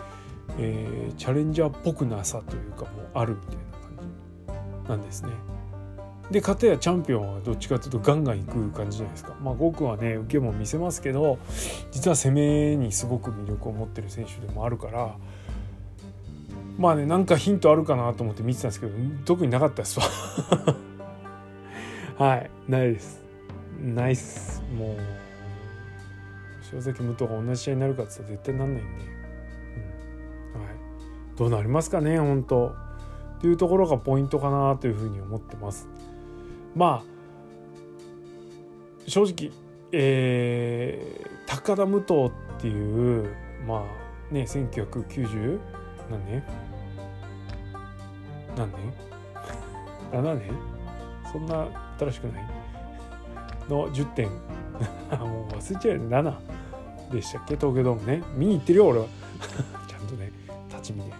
[0.58, 5.30] えー、チャレンジャーっぽくなさというかもうあるみたいな感じなんですね。
[6.30, 9.34] で片やチャンピオンはどっちかというとガンガンいく感じじゃないですか。
[9.42, 11.38] まあゴクはね受けも見せますけど
[11.90, 15.16] 実は攻めにすごく魅力を持ってる選手でもあるから
[16.80, 18.92] まあねなんかヒントあるかなと思って見てたんですけど
[19.26, 20.06] 特になかったですわ。
[22.16, 23.22] はいないです。
[23.82, 24.96] ナイスもう
[26.72, 29.04] 塩崎武藤が同じ試合になるかって言ったら絶対なんないんで、
[30.56, 30.62] うん。
[30.62, 30.72] はい、
[31.36, 32.68] どうなりますかね本当。
[32.68, 35.86] っていうところがポイントかなというふうに思ってます。
[36.74, 37.10] まあ
[39.06, 39.52] 正直、
[39.92, 43.28] えー、高田武藤っていう
[43.66, 43.84] ま
[44.30, 45.58] あね1990
[46.10, 46.69] 何年
[48.56, 48.92] 何年
[50.12, 50.52] ?7 年？
[51.32, 51.66] そんな
[51.98, 52.44] 新しくない？
[53.68, 54.28] の10点。
[55.20, 56.34] もう忘れちゃうよ7
[57.12, 57.56] でしたっけ？
[57.56, 58.22] 東京ドームね。
[58.36, 59.06] 見に行ってるよ俺は。
[59.88, 60.32] ちゃんとね
[60.68, 61.12] 立ち見で。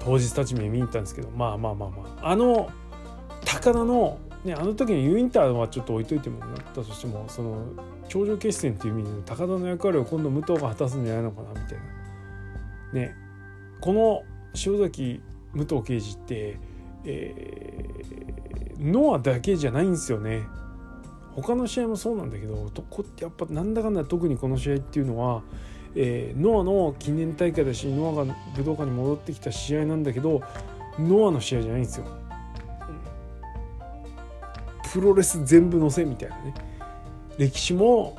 [0.00, 1.30] 当日立ち見見に行ったんですけど。
[1.30, 2.30] まあまあまあまあ。
[2.30, 2.68] あの
[3.44, 7.64] 高田のねあの時にユインターはちょっと置いといてもらったとしてもその
[8.08, 11.78] 頂上決戦っていう意味で高田の役割を今度武藤が果たすんじゃないのかなみたい
[12.92, 13.00] な。
[13.00, 13.16] ね。
[13.80, 14.22] この
[14.64, 15.20] 塩崎
[15.56, 16.58] 武藤刑事って、
[17.04, 20.42] えー、ノアだけじゃないんですよね
[21.34, 25.42] 他の試合もそうなんだけどとこってやっぱなんだかんだ特にこの試合っていうのは、
[25.94, 30.42] えー、ノアの記念大会だしノアが武道館に戻ってきた試合なんだけど
[30.98, 32.06] ノアの試合じゃないんですよ。
[34.92, 36.54] プロレス全部乗せみたいなね
[37.36, 38.16] 歴史も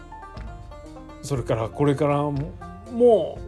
[1.24, 2.52] それからこれからも
[2.92, 3.40] も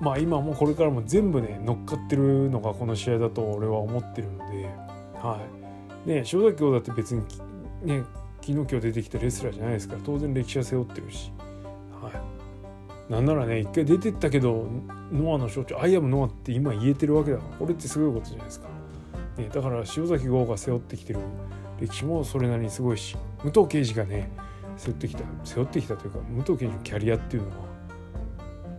[0.00, 4.66] まあ今もこれからも全部ね乗っかってるのがこの試合だと俺は思ってるので
[5.14, 5.40] は
[6.06, 6.08] い。
[6.08, 7.22] ね塩崎京だって別に
[7.82, 8.04] ね
[8.40, 11.32] 昨日今日出てきたレスラーじゃないですから当然歴史は背負ってるし、
[12.00, 12.10] は
[13.08, 14.68] い、なんならね一回出てったけど
[15.10, 18.68] ノアの象徴「アイアムノア」って今言えてるわけだからこれってすごいことじゃないですか、
[19.38, 21.18] ね、だから塩崎豪が背負ってきてる
[21.80, 24.30] 歴史もそれなりにすごいし武藤敬司がね
[24.76, 27.65] 背負ってきた背負ってきたというか武藤敬司のキャリアっていうのは、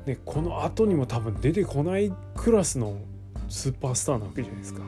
[0.07, 2.97] ね、この後にも多分出てこないクラスの
[3.49, 4.79] スーパースターなわけじゃないですか。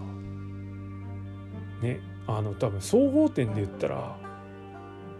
[1.81, 4.17] ねあの多分総合点で言ったら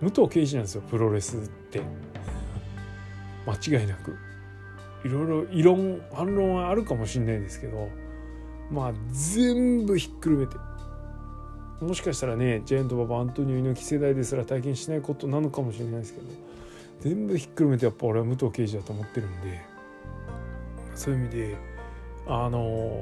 [0.02, 1.82] 武藤敬司なんですよプロレスって。
[3.46, 4.16] 間違いなく。
[5.04, 7.90] いろいろ異論反論はあるかもしれないですけど
[8.72, 10.56] まあ全部ひっくるめて。
[11.82, 16.26] もしかしたらねジャイアントババアントニオ猪木世代ですら体験しないことなのかもしれないですけど
[17.02, 19.79] 全部ひっくるめてやっぱ俺は武藤敬司だと思ってるんで
[21.00, 21.58] そういう意味で
[22.28, 23.02] あの、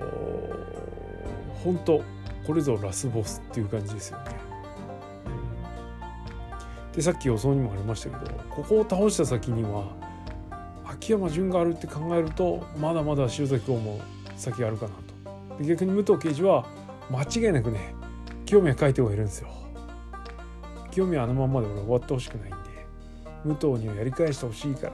[1.63, 2.03] 本当
[2.45, 4.25] これぞラスボスっていう感じですよね。
[6.95, 9.85] でさっき予想にもありましたけどここを倒した先には
[10.85, 13.99] 秋山純があるって考えるとまだまだ塩崎豪も
[14.35, 14.93] 先あるかな
[15.55, 16.65] とで逆に武藤刑事は
[17.11, 17.93] 間違いなくね
[18.47, 19.49] 清宮海斗がいるんですよ
[20.89, 22.57] 清宮あのままで俺終わってほしくないんで
[23.45, 24.93] 武藤にはやり返してほしいから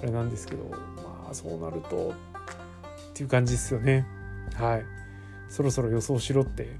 [0.00, 0.70] あれなんですけど
[1.30, 4.06] あそうなるとっていう感じですよね。
[4.54, 4.84] はい。
[5.48, 6.78] そろそろ予想しろって。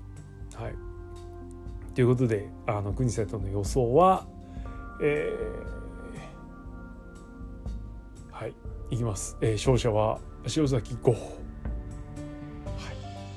[0.55, 0.75] はい。
[1.95, 4.27] ということであの国斎藤の予想は
[5.03, 8.55] えー、はい。
[8.91, 10.19] いきます、えー、勝者は
[10.57, 11.19] 塩崎豪、は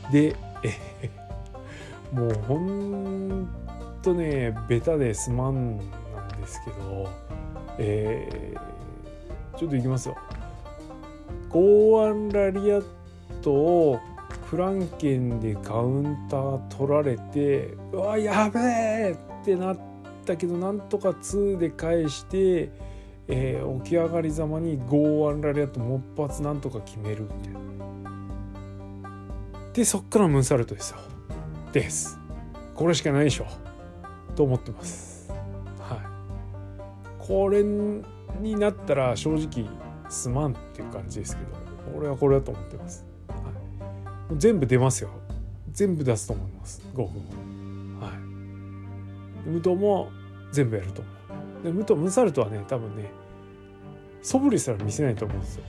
[0.10, 3.50] い、で、えー、もうほん
[4.02, 7.10] とねベタですまんなんですけど
[7.78, 10.16] えー、ちょっといきますよ。
[11.52, 12.86] 剛腕ラリアッ
[13.42, 14.00] トを
[14.46, 19.80] フランケンでカウンター取られてうわやべえってなっ
[20.26, 22.70] たけどなんとか2で返して、
[23.28, 27.60] えー、起き上がりざまに剛腕ラリアットもっぱつなんとか決めるみたいな。
[29.74, 30.98] でそっからムンサルトですよ。
[31.72, 32.20] です。
[32.76, 33.46] これしかないでしょ。
[34.36, 35.32] と思ってます。
[35.80, 36.00] はい。
[37.20, 38.04] これに
[38.60, 39.66] なったら正直
[40.12, 41.50] すまんっていう感じですけど
[41.98, 43.06] 俺はこれだと思ってます。
[44.38, 45.10] 全部出ますよ。
[45.72, 46.82] 全部出すと思います。
[46.94, 49.50] 5分はい。
[49.50, 50.10] 武藤も
[50.52, 51.12] 全部やると思
[51.62, 51.64] う。
[51.64, 53.10] で武藤ムサルトはね多分ね
[54.22, 55.64] 素振りすら見せないと思うんですよ。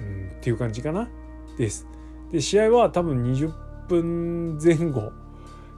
[0.00, 1.08] うん、うん、っていう感じかな。
[1.56, 1.86] です。
[2.30, 3.52] で試合は多分20
[3.88, 5.12] 分前後。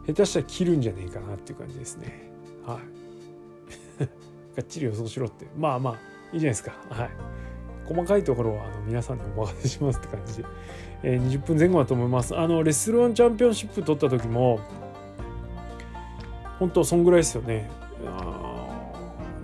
[0.07, 2.33] 下手したら切るんじゃねえかなっていう感じですね。
[2.67, 3.00] はい。
[4.57, 5.47] がっちり予想しろって。
[5.57, 5.95] まあまあ
[6.33, 6.73] いいじゃないですか。
[6.91, 7.11] はい。
[7.87, 10.39] 細かいところはあの皆さんにお任せしますって感じ。
[10.39, 10.45] で、
[11.03, 12.37] えー、20分前後だと思います。
[12.37, 14.61] あのレスルワンチャンピオンシップ取った時も
[16.59, 17.71] 本当そんぐらいですよね。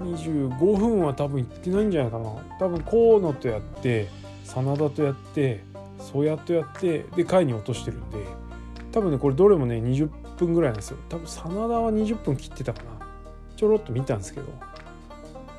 [0.00, 2.30] 25分は多分いってないんじゃないかな。
[2.58, 4.08] 多分河野とやって
[4.44, 5.64] 真田とやって
[5.98, 8.18] 曽谷とやってで下位に落としてるんで
[8.92, 10.98] 多分ねこれどれもね20分ぐらいなんですよ。
[11.08, 12.90] 多分真田は20分切ってたかな。
[13.56, 14.46] ちょろっと見たんですけど。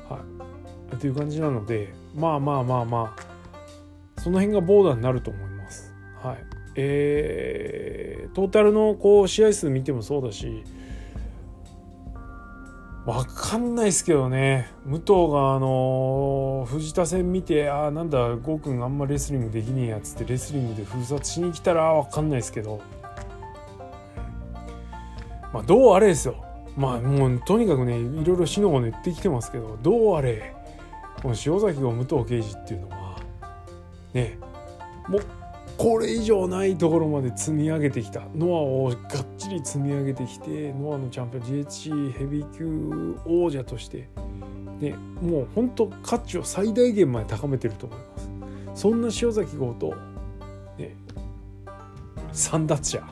[0.08, 0.18] は
[0.92, 0.94] い。
[0.94, 5.94] っていう感じなのでまあまあまあまあその辺がボーダーになると思います。
[6.22, 6.38] はい。
[6.74, 10.62] えー、トータルのこう試合数見てもそうだし
[13.04, 14.68] わかんないですけどね。
[14.84, 22.80] 武藤があの藤田戦見てああなんだ郷君あんまレスリングできねえやつってレスリングで封殺しに来たらわかんないですけど。
[25.54, 26.44] まあどうあれですよ。
[26.78, 30.54] まあもうとにかくねいろいろ死の子言ってきてますけどどうあれ
[31.20, 33.20] この塩崎が武藤刑事っていうのは
[34.14, 34.38] ね
[35.08, 35.22] もう
[35.76, 38.22] これ以上ないところまで積み上げてきた。
[38.34, 44.08] ノアをがっちり積み上げてきてノアのチャンピオン GHC ヘビー級王者として、
[44.80, 48.82] ね、もう本当価値を最大限まで高めてると思います。
[48.82, 49.94] そんな塩崎豪と、
[50.78, 50.96] ね、
[52.32, 53.04] 三奪者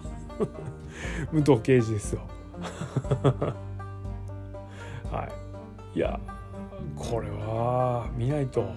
[1.33, 2.36] 武藤敬司ですよ。
[5.11, 5.29] は
[5.95, 5.99] い。
[5.99, 6.21] いや
[6.95, 8.63] これは見ないと。
[8.63, 8.69] は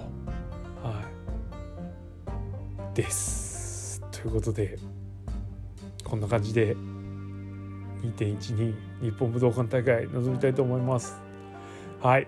[2.94, 2.96] い。
[2.96, 4.02] です。
[4.12, 4.78] ということで
[6.04, 6.76] こんな感じで
[8.02, 11.20] 2.12日本武道館大会臨みたいと思います。
[12.02, 12.28] はい。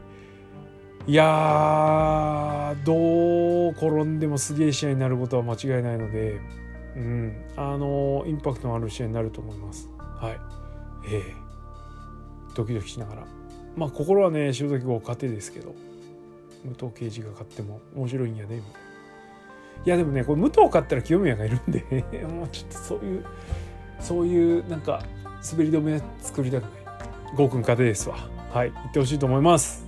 [1.08, 6.40] いやどう転んでもすげえ試合になることは間違いないので
[6.96, 7.34] うん。
[7.56, 9.90] あのインパクトのある試合になると思います。
[9.98, 10.40] はい。
[11.10, 11.20] ええ。
[11.22, 11.41] ー、
[12.56, 13.24] ドキドキしながら。
[13.76, 15.76] まあ心はね塩崎号勝てですけど。
[16.64, 18.56] 武藤刑事が勝っても面白いんやね。
[18.58, 18.80] みたいな
[19.84, 22.06] いやでもねこれ武藤勝ったら清宮がいるんで。
[22.28, 23.26] もうちょっとそういう
[24.00, 25.04] そういうなんか
[25.52, 26.72] 滑り止め作りたくない。
[27.36, 28.16] ゴーくん勝てですわ。
[28.52, 29.88] はい言ってほしいと思います。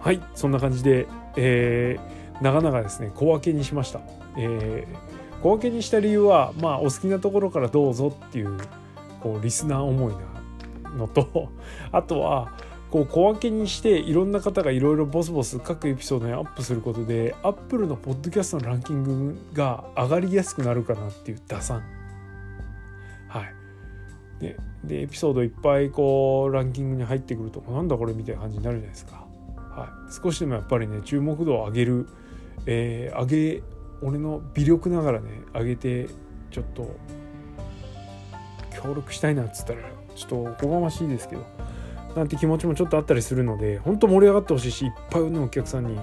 [0.00, 4.00] はいそんな感じでえー、長々ですね小分けにしました。
[4.36, 8.58] えー、小分けにした理由はまあお好きなところからどうぞっていう
[9.20, 10.18] こうリスナー思いな
[10.96, 11.50] のと
[11.92, 12.52] あとは
[12.90, 21.82] こう小分けにしていろんな方がいろいろボスボス各エピソードにアップすることでアップルのポッドキャストのランキングが上がりやすくなるかなっていう打算。
[23.28, 23.54] はい。
[24.40, 29.26] ででエピソードいっぱいこうランキングに入ってくるとなんだこれみたいな感じになるじゃないですか、
[29.56, 32.08] はい、少しでもやっぱりね注目度を上げる、
[32.66, 33.62] えー、上げ
[34.02, 36.08] 俺の微力ながらね上げて
[36.50, 36.96] ちょっと
[38.82, 39.80] 協力したいなっつったら
[40.20, 41.44] ちょっとおこがましいですけど
[42.14, 45.98] なんて気持ちもちょっとあったりするので本当盛り上がってほしいしいっぱいのお客さんに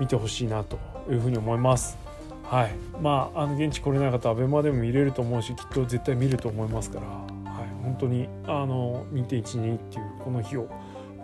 [0.00, 1.96] 見てほしいなというふうに思います。
[2.44, 7.24] はい、まああの現地来れない方は ABEMA でも見れると思うしきっと絶対見ると思いますから、は
[7.62, 10.68] い、本当にあの2.12っていうこの日を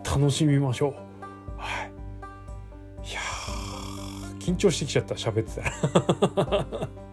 [0.03, 0.93] 楽しみましょう。
[1.57, 1.91] はい、
[3.07, 3.19] いや
[4.39, 5.61] 緊張してきちゃった喋って
[6.35, 6.65] たら。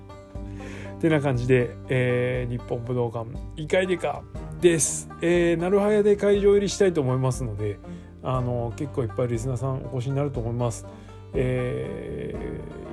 [0.98, 4.22] てな感じで、えー、日本武道館異界でか。
[4.60, 5.08] です。
[5.20, 7.78] えー、なるはやで会場入りしたいと思いますので、
[8.22, 10.86] あの結構いっぱいリスナーさんお越しになると思います。
[11.34, 12.34] え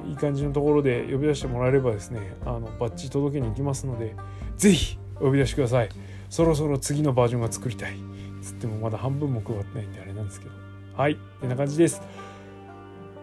[0.05, 4.15] ー、いい感じのところで呼び出してもらえればですね、あのバッジ届けに行きますので、
[4.57, 5.89] ぜひお呼び出しください。
[6.29, 7.95] そろそろ次のバージョンが作りたい。
[8.41, 10.51] つってもまだ半分も配ってないんであれなんですけど。
[10.95, 12.01] はい、こんな感じです。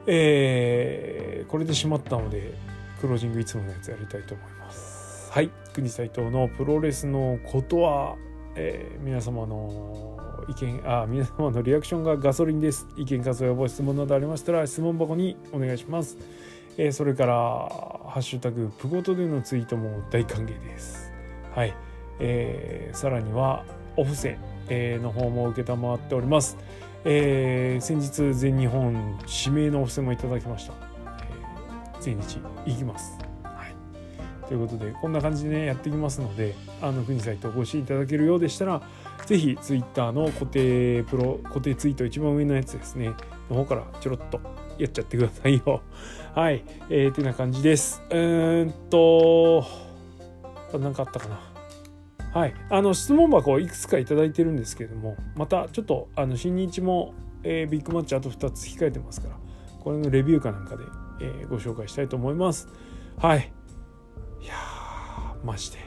[0.07, 2.55] えー、これでしまったので、
[3.01, 5.31] クロージングいつものやつやりたいと思います。
[5.31, 8.17] はい、国斎藤のプロレスのことは
[8.57, 12.87] えー、皆様の意見あ皆様のリアクションがガソリンです。
[12.97, 16.17] 意見感想やご質問などありましたら質問箱にお願いします、
[16.77, 21.13] えー、それからハッシュタグプゴトでのツイートも大歓迎です。
[21.55, 21.75] はい、
[22.19, 23.65] えー、さらには
[23.97, 24.37] お布施、
[24.69, 26.57] えー、の方も承っております。
[27.05, 30.75] えー、先日全日本指名のお布施もいただきました、
[31.95, 33.30] えー、全日行きます。
[34.51, 38.83] ということでこんな感じでねやっていきますのであの国サイトお越しいただけるようでしたら
[39.25, 43.15] 是非 Twitter の固定プロ固定ツイート一番上のやつですね
[43.49, 44.41] の方からちょろっと
[44.77, 45.83] やっちゃってくださいよ。
[46.35, 48.03] はいえー、てな感じです。
[48.11, 49.65] うーんと
[50.77, 51.39] 何かあったかな。
[52.33, 59.37] はい、あの質問箱いくつか頂いてるんですけれどもまたちょっとあの新日も、えー、ビッグマッチあと2つ控えてますから
[59.81, 60.85] これのレビューかなんかで、
[61.21, 62.69] えー、ご紹介したいと思います。
[63.17, 63.53] はい
[64.43, 64.55] いや
[65.45, 65.79] ましで。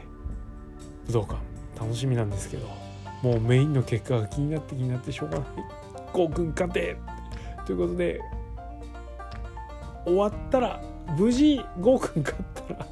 [1.07, 1.35] 武道館
[1.79, 2.67] 楽しみなんですけど
[3.21, 5.47] もうメインの結果が気になって気になってしょうがない。
[6.13, 6.97] 郷君鑑定
[7.65, 8.21] ということで
[10.05, 10.81] 終わったら
[11.17, 12.87] 無事郷ん勝ったら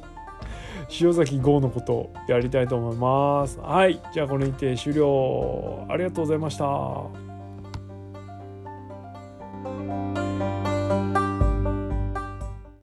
[1.00, 3.58] 塩崎郷のことをやりたいと思います。
[3.60, 5.86] はいじゃあこれにて終了。
[5.88, 6.66] ありがとうございました。